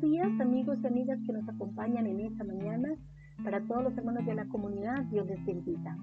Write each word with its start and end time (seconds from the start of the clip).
buenos 0.00 0.12
días 0.12 0.40
amigos 0.40 0.78
y 0.82 0.86
amigas 0.86 1.18
que 1.26 1.32
nos 1.32 1.48
acompañan 1.48 2.06
en 2.06 2.20
esta 2.20 2.44
mañana. 2.44 2.88
Para 3.42 3.60
todos 3.66 3.82
los 3.82 3.98
hermanos 3.98 4.24
de 4.26 4.34
la 4.34 4.46
comunidad, 4.46 5.02
Dios 5.10 5.26
les 5.26 5.44
bendiga. 5.44 5.96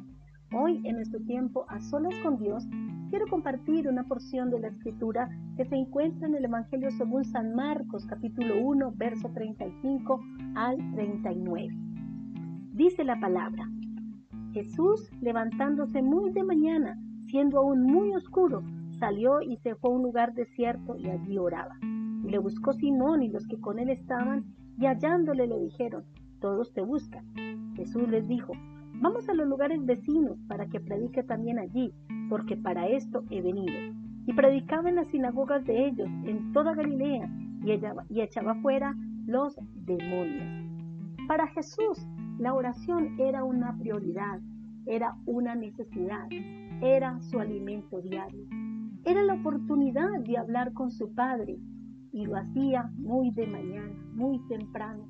Hoy, 0.54 0.82
en 0.84 0.98
nuestro 0.98 1.22
tiempo 1.22 1.66
a 1.70 1.80
solas 1.80 2.14
con 2.22 2.38
Dios, 2.38 2.68
quiero 3.10 3.26
compartir 3.28 3.88
una 3.88 4.04
porción 4.04 4.50
de 4.50 4.60
la 4.60 4.68
escritura 4.68 5.30
que 5.56 5.66
se 5.66 5.76
encuentra 5.76 6.28
en 6.28 6.36
el 6.36 6.44
Evangelio 6.44 6.92
según 6.92 7.24
San 7.24 7.56
Marcos, 7.56 8.06
capítulo 8.06 8.56
1, 8.66 8.94
verso 8.98 9.30
35 9.34 10.20
al 10.56 10.78
39. 10.94 11.70
Dice 12.74 13.04
la 13.06 13.20
palabra, 13.20 13.70
Jesús, 14.52 15.10
levantándose 15.22 16.02
muy 16.02 16.32
de 16.32 16.44
mañana, 16.44 17.00
siendo 17.28 17.60
aún 17.60 17.84
muy 17.84 18.14
oscuro, 18.14 18.62
salió 19.00 19.42
y 19.42 19.56
se 19.58 19.76
fue 19.76 19.92
a 19.92 19.94
un 19.94 20.04
lugar 20.04 20.34
desierto 20.34 20.98
y 20.98 21.10
allí 21.10 21.38
oraba. 21.38 21.78
Le 22.26 22.40
buscó 22.40 22.74
Simón 22.74 23.22
y 23.22 23.30
los 23.30 23.48
que 23.48 23.60
con 23.60 23.80
él 23.80 23.90
estaban, 23.90 24.46
y 24.78 24.88
hallándole 24.88 25.48
le 25.48 25.60
dijeron, 25.60 26.04
todos 26.40 26.74
te 26.74 26.82
buscan. 26.82 27.26
Jesús 27.76 28.10
les 28.10 28.28
dijo, 28.28 28.54
vamos 28.96 29.30
a 29.30 29.34
los 29.34 29.48
lugares 29.48 29.86
vecinos 29.86 30.38
para 30.48 30.68
que 30.68 30.80
predique 30.80 31.24
también 31.24 31.60
allí, 31.60 31.94
porque 32.30 32.58
para 32.58 32.88
esto 32.88 33.24
he 33.30 33.42
venido. 33.42 33.76
Y 34.26 34.34
predicaba 34.34 34.90
en 34.90 34.96
las 34.96 35.08
sinagogas 35.10 35.64
de 35.66 35.88
ellos, 35.88 36.10
en 36.26 36.52
toda 36.52 36.74
Galilea, 36.74 37.30
y, 37.64 37.72
y 38.10 38.22
echaba 38.22 38.56
fuera 38.56 38.96
los 39.28 39.56
demonios. 39.76 40.66
Para 41.28 41.48
Jesús, 41.48 42.08
la 42.40 42.54
oración 42.54 43.20
era 43.20 43.44
una 43.44 43.78
prioridad, 43.78 44.40
era 44.88 45.16
una 45.26 45.56
necesidad, 45.56 46.28
era 46.82 47.20
su 47.22 47.40
alimento 47.40 48.02
diario. 48.02 48.46
Era 49.04 49.24
la 49.24 49.36
oportunidad 49.36 50.20
de 50.22 50.38
hablar 50.38 50.74
con 50.74 50.92
su 50.92 51.14
Padre 51.14 51.58
y 52.16 52.26
lo 52.26 52.38
hacía 52.38 52.90
muy 52.98 53.30
de 53.32 53.46
mañana, 53.46 53.94
muy 54.14 54.40
temprano. 54.48 55.06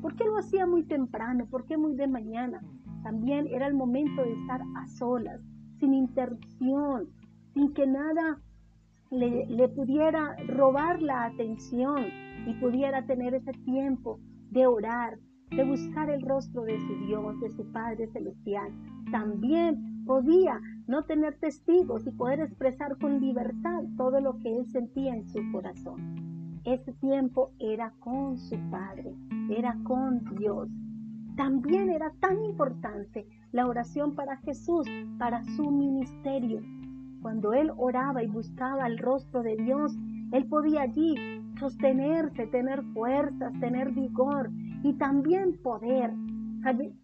¿Por 0.00 0.16
qué 0.16 0.24
lo 0.24 0.38
hacía 0.38 0.66
muy 0.66 0.82
temprano? 0.82 1.44
¿Por 1.44 1.66
qué 1.66 1.76
muy 1.76 1.94
de 1.94 2.06
mañana? 2.06 2.62
También 3.02 3.46
era 3.48 3.66
el 3.66 3.74
momento 3.74 4.22
de 4.22 4.32
estar 4.32 4.62
a 4.76 4.86
solas, 4.86 5.42
sin 5.78 5.92
interrupción, 5.92 7.10
sin 7.52 7.74
que 7.74 7.86
nada 7.86 8.40
le, 9.10 9.44
le, 9.44 9.68
pudiera 9.68 10.36
robar 10.46 11.02
la 11.02 11.24
atención 11.24 12.06
y 12.46 12.54
pudiera 12.54 13.04
tener 13.04 13.34
ese 13.34 13.52
tiempo 13.52 14.18
de 14.50 14.66
orar, 14.66 15.18
de 15.50 15.64
buscar 15.64 16.08
el 16.08 16.22
rostro 16.22 16.62
de 16.62 16.78
su 16.80 17.06
Dios, 17.06 17.38
de 17.40 17.50
su 17.50 17.70
Padre 17.72 18.06
Celestial. 18.06 18.72
También 19.10 20.02
podía 20.06 20.58
no 20.86 21.04
tener 21.04 21.38
testigos 21.38 22.06
y 22.06 22.10
poder 22.10 22.40
expresar 22.40 22.96
con 22.96 23.20
libertad 23.20 23.82
todo 23.98 24.22
lo 24.22 24.38
que 24.38 24.56
él 24.56 24.66
sentía 24.68 25.14
en 25.14 25.28
su 25.28 25.40
corazón. 25.52 26.37
Ese 26.64 26.92
tiempo 26.94 27.52
era 27.58 27.92
con 28.00 28.36
su 28.36 28.56
Padre, 28.70 29.14
era 29.50 29.76
con 29.84 30.24
Dios. 30.36 30.68
También 31.36 31.88
era 31.88 32.12
tan 32.20 32.44
importante 32.44 33.26
la 33.52 33.66
oración 33.66 34.14
para 34.14 34.36
Jesús, 34.38 34.86
para 35.18 35.42
su 35.44 35.70
ministerio. 35.70 36.60
Cuando 37.22 37.52
él 37.52 37.70
oraba 37.76 38.22
y 38.22 38.26
buscaba 38.26 38.86
el 38.86 38.98
rostro 38.98 39.42
de 39.42 39.56
Dios, 39.56 39.96
él 40.32 40.46
podía 40.46 40.82
allí 40.82 41.14
sostenerse, 41.58 42.46
tener 42.48 42.82
fuerzas, 42.92 43.52
tener 43.60 43.92
vigor 43.92 44.50
y 44.82 44.92
también 44.94 45.58
poder 45.62 46.12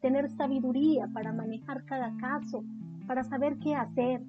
tener 0.00 0.30
sabiduría 0.30 1.08
para 1.12 1.33
manejar 1.33 1.84
cada 1.84 2.14
caso, 2.16 2.64
para 3.06 3.22
saber 3.24 3.58
qué 3.58 3.74
hacer. 3.74 4.22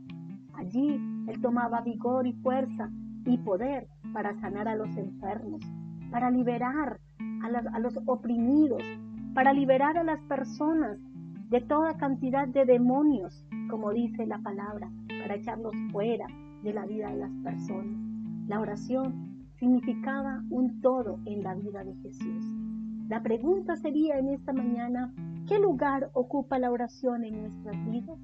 Allí 0.54 1.00
él 1.28 1.42
tomaba 1.42 1.82
vigor 1.82 2.28
y 2.28 2.34
fuerza 2.34 2.90
y 3.26 3.38
poder 3.40 3.88
para 4.16 4.34
sanar 4.40 4.70
a 4.70 4.76
los 4.76 4.96
enfermos, 4.96 5.62
para 6.10 6.32
liberar 6.32 7.02
a, 7.44 7.80
los 7.80 8.00
oprimidos, 8.06 8.82
para 9.34 9.52
liberar 9.52 9.98
a 9.98 10.06
las 10.06 10.22
personas 10.22 10.98
de 11.50 11.60
toda 11.60 11.98
cantidad 11.98 12.48
de 12.48 12.64
demonios, 12.64 13.46
como 13.70 13.92
dice 13.92 14.26
la 14.26 14.38
palabra, 14.40 14.90
para 15.22 15.36
echarlos 15.36 15.76
fuera 15.92 16.28
de 16.64 16.74
la 16.74 16.86
vida 16.86 17.10
de 17.10 17.18
las 17.18 17.32
personas. 17.44 17.98
La 18.48 18.62
oración 18.62 19.50
significaba 19.60 20.42
un 20.50 20.80
todo 20.80 21.20
en 21.26 21.44
la 21.44 21.54
vida 21.54 21.84
de 21.84 21.94
Jesús. 21.96 22.46
La 23.10 23.22
pregunta 23.22 23.76
sería 23.76 24.18
en 24.18 24.30
esta 24.30 24.54
mañana, 24.54 25.14
¿qué 25.46 25.60
lugar 25.60 26.10
ocupa 26.14 26.58
la 26.58 26.72
oración 26.72 27.26
en 27.26 27.42
nuestras 27.42 27.92
vidas? 27.92 28.18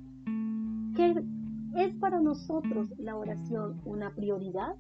¿Es 1.76 1.94
para 1.96 2.22
nosotros 2.22 2.94
la 2.98 3.18
oración 3.18 3.82
una 3.84 4.12
prioridad? 4.12 4.78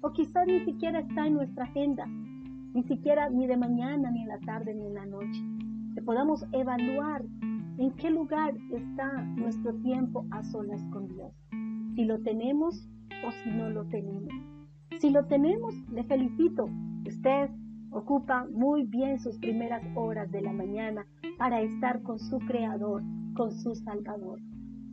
¿O 0.00 0.12
quizás 0.12 0.46
ni 0.46 0.60
siquiera 0.64 1.00
está 1.00 1.26
en 1.26 1.34
nuestra 1.34 1.64
agenda? 1.64 2.06
Ni 2.06 2.84
siquiera 2.84 3.28
ni 3.30 3.48
de 3.48 3.56
mañana, 3.56 4.10
ni 4.12 4.22
en 4.22 4.28
la 4.28 4.38
tarde, 4.38 4.72
ni 4.72 4.86
en 4.86 4.94
la 4.94 5.06
noche. 5.06 5.42
Que 5.94 6.02
podamos 6.02 6.44
evaluar 6.52 7.24
en 7.78 7.90
qué 7.96 8.10
lugar 8.10 8.54
está 8.72 9.10
nuestro 9.22 9.74
tiempo 9.80 10.24
a 10.30 10.42
solas 10.44 10.80
con 10.92 11.08
Dios. 11.08 11.32
Si 11.96 12.04
lo 12.04 12.20
tenemos 12.20 12.88
o 13.26 13.32
si 13.42 13.50
no 13.50 13.70
lo 13.70 13.86
tenemos. 13.86 14.32
Si 15.00 15.10
lo 15.10 15.26
tenemos, 15.26 15.74
le 15.90 16.04
felicito. 16.04 16.68
Usted 17.04 17.50
ocupa 17.90 18.46
muy 18.52 18.84
bien 18.84 19.18
sus 19.18 19.36
primeras 19.38 19.82
horas 19.96 20.30
de 20.30 20.42
la 20.42 20.52
mañana 20.52 21.06
para 21.38 21.60
estar 21.60 22.02
con 22.02 22.20
su 22.20 22.38
Creador, 22.38 23.02
con 23.34 23.50
su 23.50 23.74
Salvador. 23.74 24.38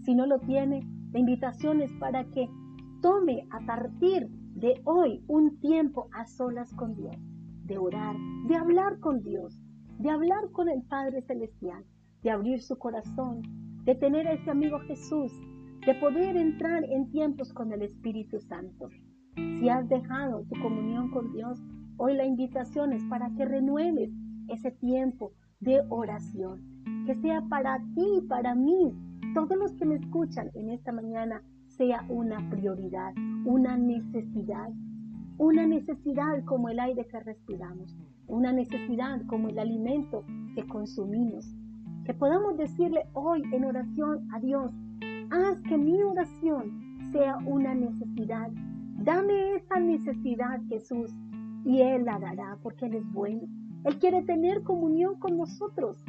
Si 0.04 0.16
no 0.16 0.26
lo 0.26 0.40
tiene, 0.40 0.88
la 1.12 1.20
invitación 1.20 1.82
es 1.82 1.92
para 1.94 2.24
que 2.32 2.50
tome 3.02 3.48
a 3.52 3.60
partir 3.68 4.30
de 4.56 4.82
hoy 4.86 5.22
un 5.28 5.60
tiempo 5.60 6.08
a 6.14 6.26
solas 6.26 6.74
con 6.74 6.96
Dios, 6.96 7.16
de 7.66 7.78
orar, 7.78 8.16
de 8.48 8.56
hablar 8.56 9.00
con 9.00 9.22
Dios, 9.22 9.62
de 10.00 10.10
hablar 10.10 10.50
con 10.54 10.70
el 10.70 10.82
Padre 10.84 11.22
Celestial, 11.24 11.84
de 12.24 12.32
abrir 12.32 12.62
su 12.62 12.78
corazón, 12.78 13.42
de 13.84 13.96
tener 13.96 14.28
a 14.28 14.34
ese 14.34 14.50
amigo 14.50 14.80
Jesús, 14.88 15.32
de 15.86 15.94
poder 15.96 16.38
entrar 16.38 16.86
en 16.86 17.12
tiempos 17.12 17.52
con 17.54 17.74
el 17.74 17.82
Espíritu 17.82 18.40
Santo. 18.40 18.90
Si 19.36 19.68
has 19.68 19.88
dejado 19.90 20.46
tu 20.46 20.60
comunión 20.62 21.12
con 21.12 21.34
Dios, 21.34 21.62
hoy 21.98 22.16
la 22.16 22.26
invitación 22.26 22.94
es 22.94 23.04
para 23.10 23.30
que 23.36 23.44
renueves 23.44 24.10
ese 24.48 24.72
tiempo 24.72 25.34
de 25.60 25.84
oración, 25.90 26.64
que 27.06 27.16
sea 27.16 27.42
para 27.50 27.78
ti 27.94 28.20
y 28.20 28.22
para 28.22 28.56
mí 28.56 28.94
todos 29.34 29.58
los 29.58 29.74
que 29.74 29.86
me 29.86 29.96
escuchan 29.96 30.50
en 30.54 30.70
esta 30.70 30.94
mañana 30.94 31.44
sea 31.78 32.06
una 32.10 32.50
prioridad, 32.50 33.14
una 33.46 33.78
necesidad, 33.78 34.70
una 35.38 35.68
necesidad 35.68 36.44
como 36.46 36.70
el 36.70 36.80
aire 36.80 37.06
que 37.06 37.20
respiramos, 37.20 37.96
una 38.28 38.54
necesidad 38.54 39.22
como 39.28 39.50
el 39.50 39.60
alimento 39.60 40.24
que 40.56 40.66
consumimos. 40.66 41.46
Que 42.06 42.14
podamos 42.14 42.58
decirle 42.58 43.08
hoy 43.14 43.44
en 43.52 43.66
oración 43.66 44.28
a 44.32 44.40
Dios, 44.40 44.72
haz 45.32 45.60
que 45.62 45.78
mi 45.78 46.02
oración 46.02 47.00
sea 47.12 47.38
una 47.46 47.74
necesidad. 47.74 48.50
Dame 49.04 49.56
esa 49.56 49.80
necesidad, 49.80 50.62
Jesús, 50.70 51.12
y 51.66 51.82
Él 51.82 52.06
la 52.06 52.20
dará 52.20 52.58
porque 52.64 52.86
Él 52.86 52.96
es 52.96 53.12
bueno. 53.12 53.42
Él 53.84 54.00
quiere 54.00 54.22
tener 54.22 54.64
comunión 54.64 55.20
con 55.20 55.38
nosotros. 55.38 56.04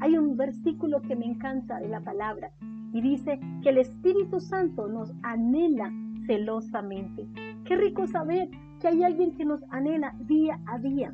Hay 0.00 0.18
un 0.18 0.36
versículo 0.36 1.00
que 1.02 1.14
me 1.14 1.26
encanta 1.26 1.78
de 1.78 1.88
la 1.88 2.00
palabra 2.00 2.50
y 2.94 3.00
dice 3.00 3.40
que 3.62 3.70
el 3.70 3.78
Espíritu 3.78 4.40
Santo 4.40 4.86
nos 4.86 5.12
anhela 5.24 5.92
celosamente. 6.26 7.26
Qué 7.64 7.76
rico 7.76 8.06
saber 8.06 8.48
que 8.80 8.86
hay 8.86 9.02
alguien 9.02 9.32
que 9.32 9.44
nos 9.44 9.60
anhela 9.70 10.14
día 10.20 10.60
a 10.66 10.78
día, 10.78 11.12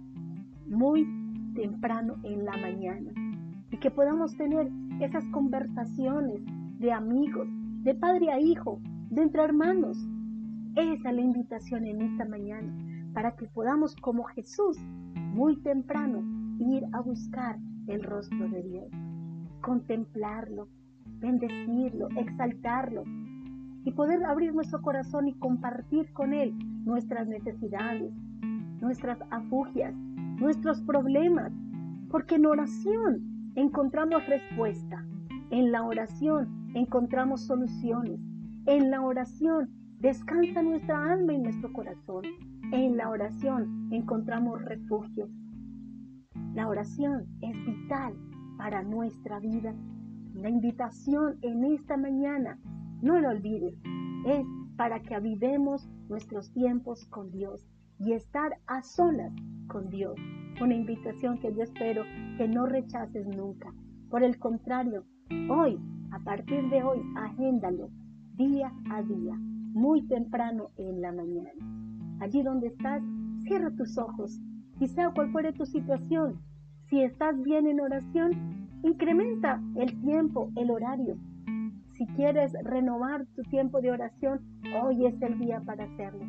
muy 0.68 1.08
temprano 1.54 2.16
en 2.22 2.44
la 2.44 2.54
mañana, 2.58 3.10
y 3.70 3.78
que 3.78 3.90
podamos 3.90 4.36
tener 4.36 4.70
esas 5.00 5.24
conversaciones 5.28 6.42
de 6.78 6.92
amigos, 6.92 7.48
de 7.82 7.94
padre 7.94 8.30
a 8.30 8.38
hijo, 8.38 8.78
de 9.08 9.22
entre 9.22 9.42
hermanos. 9.42 9.96
Esa 10.76 11.08
es 11.08 11.16
la 11.16 11.22
invitación 11.22 11.86
en 11.86 12.02
esta 12.02 12.26
mañana, 12.26 12.70
para 13.14 13.34
que 13.36 13.46
podamos 13.46 13.96
como 13.96 14.24
Jesús, 14.24 14.76
muy 15.14 15.56
temprano, 15.62 16.22
ir 16.58 16.84
a 16.92 17.00
buscar 17.00 17.58
el 17.86 18.02
rostro 18.02 18.50
de 18.50 18.62
Dios, 18.64 18.90
contemplarlo, 19.62 20.68
bendecirlo, 21.20 22.08
exaltarlo 22.16 23.04
y 23.84 23.92
poder 23.92 24.24
abrir 24.24 24.54
nuestro 24.54 24.82
corazón 24.82 25.28
y 25.28 25.34
compartir 25.34 26.12
con 26.12 26.32
Él 26.32 26.54
nuestras 26.84 27.28
necesidades, 27.28 28.12
nuestras 28.80 29.18
afugias, 29.30 29.94
nuestros 29.94 30.80
problemas, 30.82 31.52
porque 32.10 32.36
en 32.36 32.46
oración 32.46 33.52
encontramos 33.54 34.26
respuesta, 34.26 35.04
en 35.50 35.72
la 35.72 35.84
oración 35.84 36.72
encontramos 36.74 37.42
soluciones, 37.42 38.20
en 38.66 38.90
la 38.90 39.00
oración 39.00 39.70
descansa 39.98 40.62
nuestra 40.62 41.12
alma 41.12 41.32
y 41.34 41.38
nuestro 41.38 41.72
corazón, 41.72 42.24
en 42.72 42.96
la 42.96 43.08
oración 43.10 43.88
encontramos 43.92 44.62
refugio. 44.64 45.28
La 46.54 46.68
oración 46.68 47.26
es 47.42 47.54
vital 47.66 48.14
para 48.56 48.82
nuestra 48.82 49.38
vida. 49.40 49.74
La 50.34 50.48
invitación 50.48 51.38
en 51.42 51.64
esta 51.64 51.96
mañana, 51.96 52.58
no 53.02 53.18
lo 53.20 53.28
olvides, 53.30 53.74
es 54.26 54.46
para 54.76 55.00
que 55.00 55.14
avivemos 55.14 55.88
nuestros 56.08 56.52
tiempos 56.52 57.04
con 57.06 57.30
Dios 57.30 57.66
y 57.98 58.12
estar 58.12 58.58
a 58.66 58.82
solas 58.82 59.32
con 59.68 59.90
Dios. 59.90 60.14
Una 60.60 60.74
invitación 60.74 61.38
que 61.38 61.54
yo 61.54 61.62
espero 61.62 62.04
que 62.38 62.48
no 62.48 62.66
rechaces 62.66 63.26
nunca. 63.26 63.72
Por 64.08 64.22
el 64.22 64.38
contrario, 64.38 65.04
hoy, 65.50 65.78
a 66.12 66.18
partir 66.20 66.68
de 66.70 66.82
hoy, 66.82 67.00
agéndalo 67.16 67.90
día 68.36 68.72
a 68.90 69.02
día, 69.02 69.34
muy 69.36 70.06
temprano 70.06 70.70
en 70.78 71.02
la 71.02 71.12
mañana. 71.12 71.50
Allí 72.20 72.42
donde 72.42 72.68
estás, 72.68 73.02
cierra 73.42 73.70
tus 73.76 73.98
ojos 73.98 74.40
y 74.78 74.88
sea 74.88 75.10
cual 75.10 75.30
fuere 75.30 75.52
tu 75.52 75.66
situación. 75.66 76.40
Si 76.88 77.02
estás 77.02 77.40
bien 77.42 77.66
en 77.66 77.80
oración, 77.80 78.59
incrementa 78.82 79.60
el 79.76 80.00
tiempo, 80.00 80.50
el 80.56 80.70
horario. 80.70 81.16
Si 81.94 82.06
quieres 82.06 82.52
renovar 82.64 83.26
tu 83.36 83.42
tiempo 83.42 83.80
de 83.80 83.90
oración, 83.90 84.40
hoy 84.82 85.06
es 85.06 85.20
el 85.22 85.38
día 85.38 85.60
para 85.60 85.84
hacerlo. 85.84 86.24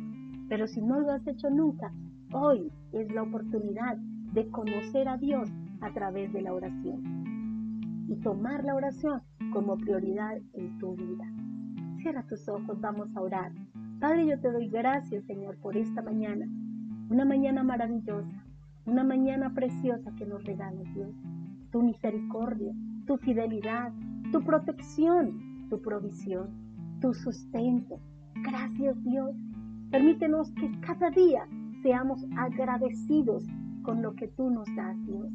Pero 0.48 0.66
si 0.66 0.82
no 0.82 1.00
lo 1.00 1.12
has 1.12 1.26
hecho 1.26 1.48
nunca, 1.48 1.92
hoy 2.32 2.70
es 2.92 3.10
la 3.12 3.22
oportunidad 3.22 3.96
de 4.32 4.48
conocer 4.50 5.08
a 5.08 5.16
Dios 5.16 5.50
a 5.80 5.92
través 5.92 6.32
de 6.32 6.42
la 6.42 6.52
oración 6.52 7.22
y 8.08 8.16
tomar 8.16 8.64
la 8.64 8.74
oración 8.74 9.22
como 9.52 9.76
prioridad 9.76 10.36
en 10.54 10.78
tu 10.78 10.94
vida. 10.94 11.24
Cierra 12.02 12.26
tus 12.26 12.46
ojos, 12.48 12.80
vamos 12.80 13.08
a 13.16 13.20
orar. 13.20 13.52
Padre, 14.00 14.26
yo 14.26 14.40
te 14.40 14.50
doy 14.50 14.68
gracias, 14.68 15.24
Señor, 15.24 15.56
por 15.58 15.76
esta 15.76 16.02
mañana. 16.02 16.46
Una 17.08 17.24
mañana 17.24 17.62
maravillosa, 17.62 18.44
una 18.84 19.04
mañana 19.04 19.54
preciosa 19.54 20.12
que 20.18 20.26
nos 20.26 20.44
regala 20.44 20.82
Dios. 20.94 21.14
Tu 21.72 21.82
misericordia, 21.82 22.72
tu 23.06 23.16
fidelidad, 23.16 23.92
tu 24.30 24.42
protección, 24.44 25.68
tu 25.68 25.82
provisión, 25.82 26.50
tu 27.00 27.12
sustento. 27.12 27.98
Gracias 28.44 29.02
Dios 29.02 29.34
Permítenos 29.92 30.50
que 30.52 30.70
cada 30.80 31.10
día 31.10 31.46
seamos 31.82 32.24
agradecidos 32.38 33.44
con 33.82 34.00
lo 34.00 34.14
que 34.14 34.26
tú 34.26 34.48
nos 34.48 34.66
das, 34.74 34.96
Dios. 35.04 35.28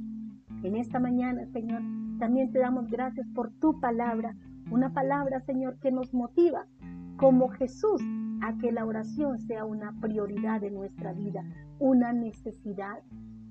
En 0.64 0.76
esta 0.76 1.00
mañana, 1.00 1.46
Señor, 1.54 1.84
también 2.18 2.52
te 2.52 2.58
damos 2.58 2.90
gracias 2.90 3.28
por 3.36 3.52
tu 3.60 3.80
palabra, 3.80 4.36
una 4.72 4.92
palabra, 4.92 5.42
Señor, 5.42 5.78
que 5.78 5.92
nos 5.92 6.12
motiva 6.12 6.66
como 7.18 7.50
Jesús 7.50 8.02
a 8.42 8.58
que 8.58 8.72
la 8.72 8.84
oración 8.84 9.38
sea 9.38 9.64
una 9.64 9.94
prioridad 10.02 10.60
de 10.60 10.72
nuestra 10.72 11.14
vida, 11.14 11.44
una 11.78 12.12
necesidad. 12.12 12.98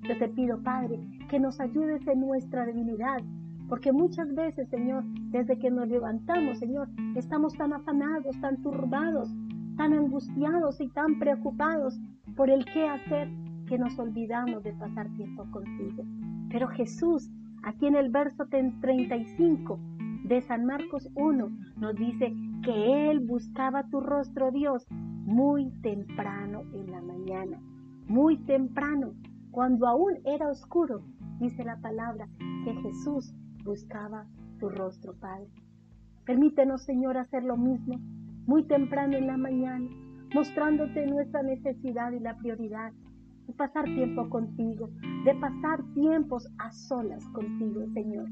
Yo 0.03 0.17
te 0.17 0.29
pido, 0.29 0.61
Padre, 0.63 0.99
que 1.29 1.39
nos 1.39 1.59
ayudes 1.59 2.05
en 2.07 2.21
nuestra 2.21 2.65
debilidad, 2.65 3.21
porque 3.67 3.91
muchas 3.91 4.33
veces, 4.33 4.69
Señor, 4.69 5.03
desde 5.31 5.59
que 5.59 5.69
nos 5.69 5.87
levantamos, 5.87 6.59
Señor, 6.59 6.87
estamos 7.15 7.53
tan 7.55 7.73
afanados, 7.73 8.39
tan 8.39 8.61
turbados, 8.61 9.29
tan 9.75 9.93
angustiados 9.93 10.79
y 10.79 10.87
tan 10.89 11.19
preocupados 11.19 11.99
por 12.35 12.49
el 12.49 12.65
qué 12.65 12.87
hacer 12.87 13.29
que 13.67 13.77
nos 13.77 13.97
olvidamos 13.99 14.63
de 14.63 14.73
pasar 14.73 15.09
tiempo 15.15 15.45
contigo. 15.51 16.03
Pero 16.49 16.67
Jesús, 16.69 17.29
aquí 17.63 17.87
en 17.87 17.95
el 17.95 18.09
verso 18.09 18.45
35 18.47 19.79
de 20.23 20.41
San 20.41 20.65
Marcos 20.65 21.09
1, 21.15 21.49
nos 21.77 21.95
dice 21.95 22.33
que 22.63 23.09
Él 23.09 23.19
buscaba 23.19 23.83
tu 23.89 23.99
rostro, 23.99 24.51
Dios, 24.51 24.87
muy 24.89 25.69
temprano 25.81 26.61
en 26.73 26.91
la 26.91 27.01
mañana, 27.01 27.59
muy 28.07 28.37
temprano, 28.37 29.13
cuando 29.57 29.87
aún 29.87 30.19
era 30.23 30.49
oscuro, 30.49 31.01
dice 31.39 31.63
la 31.63 31.77
palabra, 31.77 32.29
que 32.63 32.75
Jesús 32.75 33.33
buscaba 33.63 34.27
tu 34.59 34.69
rostro, 34.69 35.15
Padre. 35.15 35.49
Permítenos, 36.27 36.83
Señor, 36.83 37.17
hacer 37.17 37.43
lo 37.43 37.57
mismo 37.57 37.97
muy 38.45 38.65
temprano 38.67 39.17
en 39.17 39.25
la 39.25 39.35
mañana, 39.35 39.89
mostrándote 40.35 41.07
nuestra 41.07 41.41
necesidad 41.41 42.11
y 42.11 42.19
la 42.19 42.37
prioridad 42.37 42.91
de 43.47 43.53
pasar 43.53 43.85
tiempo 43.85 44.29
contigo, 44.29 44.91
de 45.25 45.33
pasar 45.33 45.81
tiempos 45.95 46.47
a 46.59 46.71
solas 46.71 47.27
contigo, 47.29 47.81
Señor. 47.95 48.29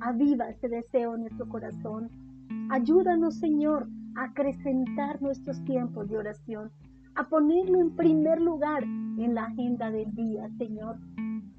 Aviva 0.00 0.48
ese 0.48 0.70
deseo 0.70 1.16
en 1.16 1.20
nuestro 1.20 1.50
corazón. 1.50 2.08
Ayúdanos, 2.70 3.34
Señor, 3.34 3.88
a 4.16 4.24
acrecentar 4.24 5.20
nuestros 5.20 5.62
tiempos 5.66 6.08
de 6.08 6.16
oración, 6.16 6.70
a 7.14 7.28
ponerlo 7.28 7.80
en 7.80 7.94
primer 7.96 8.40
lugar 8.40 8.82
en 8.84 9.34
la 9.34 9.44
agenda 9.44 9.90
del 9.90 10.14
día, 10.14 10.48
Señor. 10.58 10.98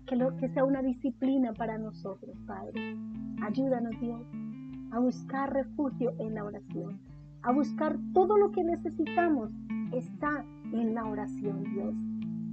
Que 0.05 0.15
lo 0.15 0.35
que 0.37 0.49
sea 0.49 0.65
una 0.65 0.81
disciplina 0.81 1.53
para 1.53 1.77
nosotros, 1.77 2.35
Padre. 2.45 2.97
Ayúdanos, 3.41 3.99
Dios, 3.99 4.21
a 4.91 4.99
buscar 4.99 5.53
refugio 5.53 6.13
en 6.19 6.35
la 6.35 6.43
oración 6.43 6.99
a 7.43 7.51
buscar 7.51 7.97
todo 8.13 8.37
lo 8.37 8.51
que 8.51 8.63
necesitamos 8.63 9.51
está 9.91 10.45
en 10.71 10.95
la 10.95 11.05
oración, 11.05 11.63
Dios. 11.63 11.93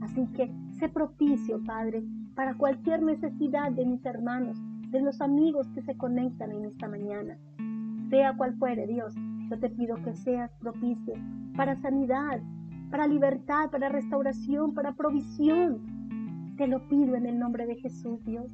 Así 0.02 0.26
que 0.34 0.52
sé 0.78 0.88
propicio, 0.88 1.62
Padre, 1.64 2.02
para 2.34 2.54
cualquier 2.54 3.02
necesidad 3.02 3.70
de 3.72 3.86
mis 3.86 4.04
hermanos, 4.04 4.58
de 4.90 5.00
los 5.00 5.20
amigos 5.20 5.68
que 5.68 5.82
se 5.82 5.96
conectan 5.96 6.50
en 6.50 6.64
esta 6.64 6.88
mañana. 6.88 7.38
Sea 8.10 8.36
cual 8.36 8.54
fuere, 8.54 8.86
Dios, 8.86 9.14
yo 9.48 9.58
te 9.58 9.70
pido 9.70 9.96
que 10.02 10.14
seas 10.14 10.50
propicio 10.58 11.14
para 11.56 11.80
sanidad, 11.80 12.40
para 12.90 13.06
libertad, 13.06 13.70
para 13.70 13.88
restauración, 13.88 14.74
para 14.74 14.92
provisión. 14.92 16.54
Te 16.56 16.66
lo 16.66 16.86
pido 16.88 17.14
en 17.14 17.26
el 17.26 17.38
nombre 17.38 17.66
de 17.66 17.76
Jesús, 17.76 18.22
Dios. 18.24 18.52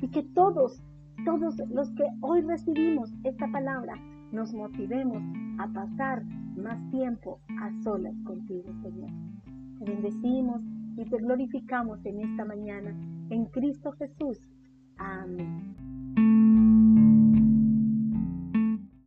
Y 0.00 0.08
que 0.08 0.22
todos, 0.22 0.82
todos 1.24 1.56
los 1.70 1.90
que 1.92 2.04
hoy 2.20 2.42
recibimos 2.42 3.12
esta 3.24 3.50
palabra, 3.50 3.94
nos 4.32 4.52
motivemos 4.52 5.22
a 5.58 5.68
pasar 5.68 6.22
más 6.56 6.78
tiempo 6.90 7.40
a 7.60 7.70
solas 7.82 8.14
contigo, 8.24 8.72
Señor. 8.82 9.10
Te 9.78 9.84
bendecimos 9.84 10.62
y 10.96 11.04
te 11.04 11.18
glorificamos 11.18 12.04
en 12.04 12.20
esta 12.20 12.44
mañana. 12.44 12.94
En 13.30 13.46
Cristo 13.46 13.92
Jesús. 13.92 14.38
Amén. 14.98 15.85